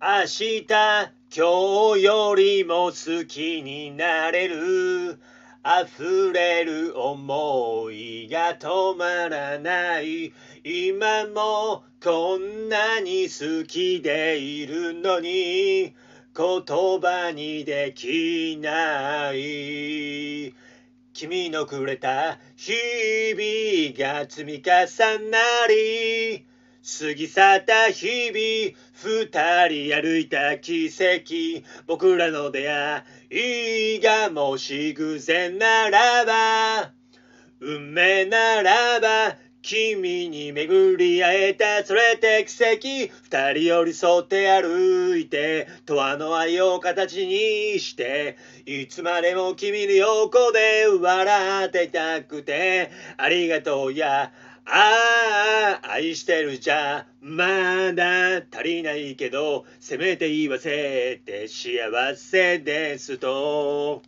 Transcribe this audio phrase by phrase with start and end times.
[0.00, 0.64] 明日
[1.34, 5.18] 今日よりも好きになれる。
[5.64, 10.32] 溢れる思いが止まらない。
[10.62, 15.96] 今もこんなに好きでいるのに。
[16.32, 20.54] 言葉にできない。
[21.12, 25.38] 君のくれた日々が積み重な
[25.68, 26.46] り。
[26.88, 31.62] 過ぎ去った日々二人歩いた奇跡。
[31.86, 36.92] 僕らの出会いがもし偶然ならば
[37.60, 43.12] 運命ならば君に巡り会えたそれて奇跡。
[43.22, 54.32] 二人寄り添って歩いて永遠の愛を形にしていつまでも君の横で笑ってたくてありがとうや
[54.70, 64.02] ああ愛してるじゃまだ足りないけどせめて言わせて幸せですと。